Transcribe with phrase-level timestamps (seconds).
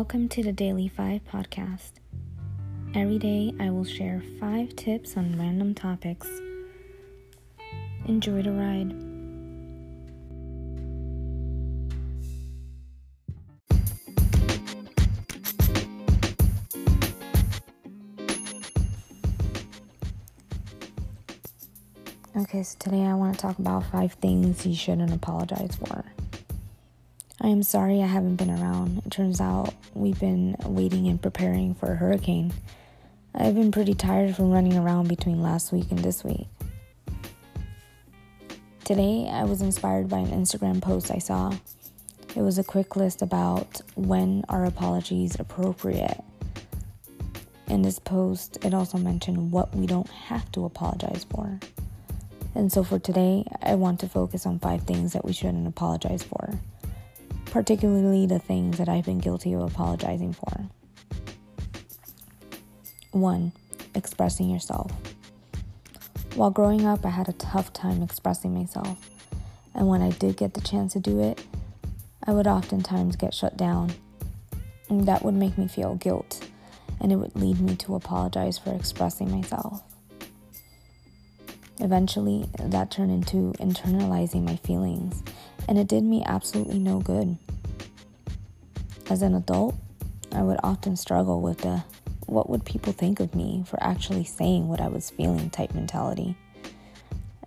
[0.00, 1.90] Welcome to the Daily 5 podcast.
[2.94, 6.26] Every day I will share 5 tips on random topics.
[8.06, 8.94] Enjoy the ride.
[22.38, 26.06] Okay, so today I want to talk about 5 things you shouldn't apologize for.
[27.42, 28.98] I am sorry I haven't been around.
[29.06, 32.52] It turns out we've been waiting and preparing for a hurricane.
[33.34, 36.48] I've been pretty tired from running around between last week and this week.
[38.84, 41.50] Today, I was inspired by an Instagram post I saw.
[42.36, 46.22] It was a quick list about when are apologies are appropriate.
[47.68, 51.58] In this post, it also mentioned what we don't have to apologize for.
[52.54, 56.22] And so for today, I want to focus on five things that we shouldn't apologize
[56.22, 56.58] for
[57.50, 60.68] particularly the things that I've been guilty of apologizing for.
[63.10, 63.52] One,
[63.94, 64.92] expressing yourself.
[66.36, 69.10] While growing up, I had a tough time expressing myself,
[69.74, 71.44] and when I did get the chance to do it,
[72.24, 73.92] I would oftentimes get shut down.
[74.88, 76.48] And that would make me feel guilt,
[77.00, 79.82] and it would lead me to apologize for expressing myself.
[81.80, 85.22] Eventually, that turned into internalizing my feelings
[85.70, 87.38] and it did me absolutely no good.
[89.08, 89.76] As an adult,
[90.32, 91.84] I would often struggle with the
[92.26, 96.36] what would people think of me for actually saying what I was feeling type mentality.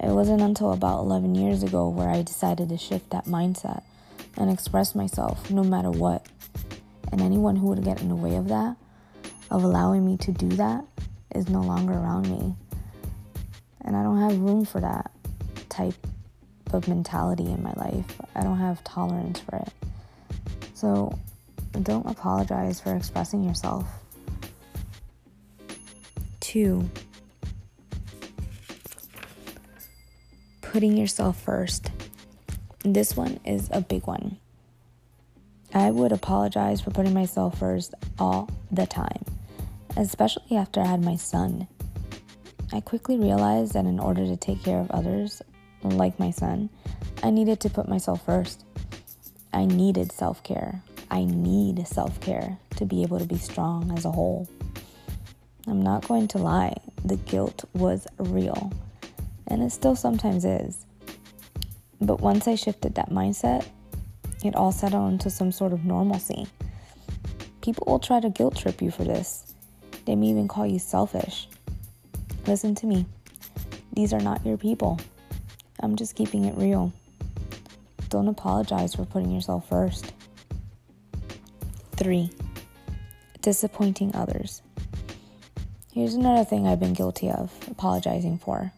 [0.00, 3.82] It wasn't until about 11 years ago where I decided to shift that mindset
[4.36, 6.26] and express myself no matter what.
[7.12, 8.76] And anyone who would get in the way of that,
[9.48, 10.84] of allowing me to do that,
[11.36, 12.56] is no longer around me.
[13.82, 15.12] And I don't have room for that
[15.68, 15.94] type
[16.74, 18.20] of mentality in my life.
[18.34, 19.72] I don't have tolerance for it.
[20.74, 21.18] So
[21.82, 23.86] don't apologize for expressing yourself.
[26.40, 26.88] Two,
[30.62, 31.90] putting yourself first.
[32.84, 34.38] This one is a big one.
[35.74, 39.24] I would apologize for putting myself first all the time,
[39.96, 41.68] especially after I had my son.
[42.72, 45.42] I quickly realized that in order to take care of others,
[45.82, 46.70] like my son,
[47.22, 48.64] I needed to put myself first.
[49.52, 50.82] I needed self care.
[51.10, 54.48] I need self care to be able to be strong as a whole.
[55.66, 58.72] I'm not going to lie, the guilt was real,
[59.46, 60.86] and it still sometimes is.
[62.00, 63.66] But once I shifted that mindset,
[64.44, 66.46] it all settled into some sort of normalcy.
[67.60, 69.54] People will try to guilt trip you for this.
[70.04, 71.48] They may even call you selfish.
[72.46, 73.04] Listen to me.
[73.92, 74.98] These are not your people.
[75.80, 76.92] I'm just keeping it real.
[78.08, 80.12] Don't apologize for putting yourself first.
[81.96, 82.30] 3.
[83.42, 84.62] Disappointing others.
[85.92, 88.72] Here's another thing I've been guilty of apologizing for.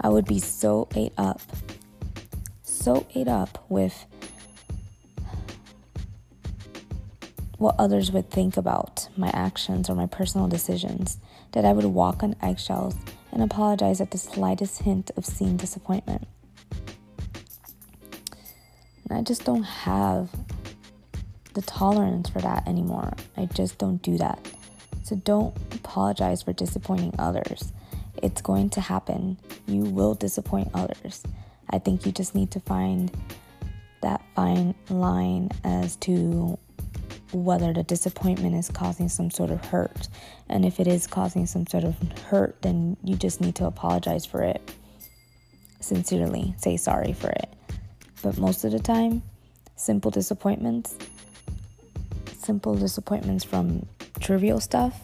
[0.00, 1.40] I would be so ate up,
[2.62, 4.06] so ate up with
[7.66, 11.18] what others would think about my actions or my personal decisions
[11.50, 12.94] that I would walk on eggshells
[13.32, 16.28] and apologize at the slightest hint of seen disappointment.
[19.10, 20.30] I just don't have
[21.54, 23.14] the tolerance for that anymore.
[23.36, 24.38] I just don't do that.
[25.02, 27.72] So don't apologize for disappointing others.
[28.22, 29.38] It's going to happen.
[29.66, 31.24] You will disappoint others.
[31.68, 33.10] I think you just need to find
[34.02, 36.60] that fine line as to
[37.32, 40.08] whether the disappointment is causing some sort of hurt.
[40.48, 44.24] And if it is causing some sort of hurt, then you just need to apologize
[44.24, 44.70] for it.
[45.80, 47.52] Sincerely, say sorry for it.
[48.22, 49.22] But most of the time,
[49.76, 50.96] simple disappointments,
[52.38, 53.86] simple disappointments from
[54.20, 55.00] trivial stuff,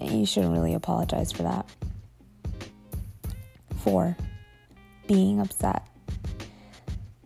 [0.00, 1.68] you shouldn't really apologize for that.
[3.80, 4.16] Four,
[5.06, 5.86] being upset.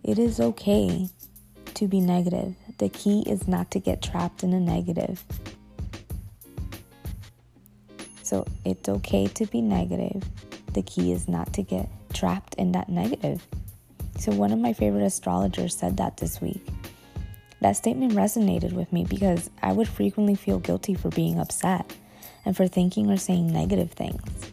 [0.02, 1.08] It is okay
[1.82, 2.54] to be negative.
[2.78, 5.24] The key is not to get trapped in a negative.
[8.22, 10.22] So it's okay to be negative.
[10.74, 13.44] The key is not to get trapped in that negative.
[14.18, 16.64] So, one of my favorite astrologers said that this week.
[17.60, 21.92] That statement resonated with me because I would frequently feel guilty for being upset
[22.44, 24.52] and for thinking or saying negative things.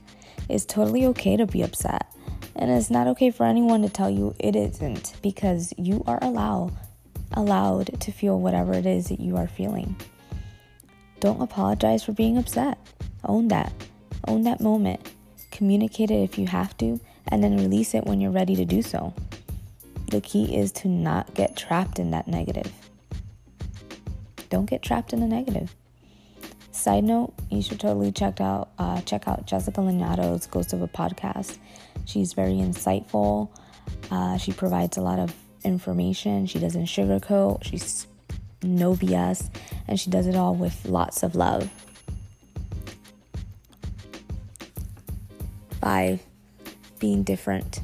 [0.50, 2.12] It's totally okay to be upset,
[2.56, 6.76] and it's not okay for anyone to tell you it isn't because you are allowed
[7.34, 9.96] allowed to feel whatever it is that you are feeling.
[11.20, 12.78] Don't apologize for being upset.
[13.26, 13.74] Own that.
[14.28, 15.12] Own that moment.
[15.52, 18.82] Communicate it if you have to, and then release it when you're ready to do
[18.82, 19.14] so.
[20.12, 22.72] The key is to not get trapped in that negative.
[24.50, 25.76] don't get trapped in the negative.
[26.72, 30.88] Side note, you should totally check out uh, check out Jessica Lanyadoo's Ghost of a
[30.88, 31.58] Podcast.
[32.06, 33.50] She's very insightful.
[34.10, 36.46] Uh, she provides a lot of information.
[36.46, 37.64] She doesn't sugarcoat.
[37.64, 38.08] She's
[38.62, 39.50] no BS,
[39.88, 41.70] and she does it all with lots of love.
[45.82, 46.22] Five,
[47.00, 47.82] being different.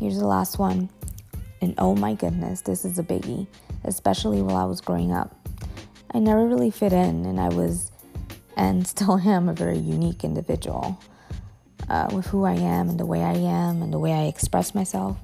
[0.00, 0.88] Here's the last one.
[1.60, 3.46] And oh my goodness, this is a biggie,
[3.84, 5.36] especially while I was growing up.
[6.12, 7.92] I never really fit in, and I was,
[8.56, 10.98] and still am, a very unique individual
[11.88, 14.74] uh, with who I am and the way I am and the way I express
[14.74, 15.18] myself.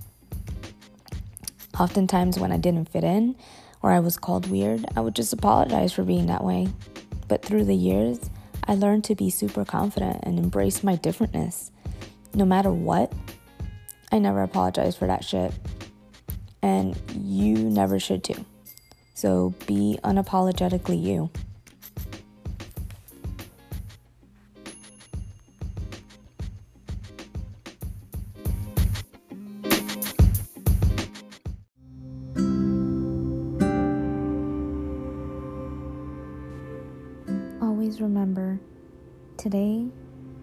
[1.79, 3.37] Oftentimes, when I didn't fit in
[3.83, 6.69] or I was called weird, I would just apologize for being that way.
[7.29, 8.31] But through the years,
[8.65, 11.71] I learned to be super confident and embrace my differentness.
[12.35, 13.13] No matter what,
[14.11, 15.53] I never apologize for that shit.
[16.63, 18.45] And you never should too.
[19.15, 21.31] So be unapologetically you.
[37.97, 38.61] Always remember
[39.39, 39.87] today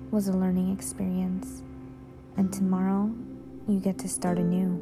[0.09, 1.61] was a learning experience,
[2.35, 3.13] and tomorrow
[3.67, 4.81] you get to start anew.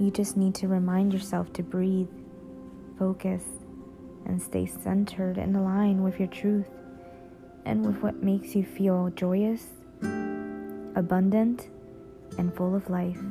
[0.00, 2.08] You just need to remind yourself to breathe,
[2.98, 3.44] focus,
[4.26, 6.66] and stay centered and aligned with your truth
[7.64, 9.64] and with what makes you feel joyous,
[10.96, 11.68] abundant,
[12.36, 13.22] and full of life.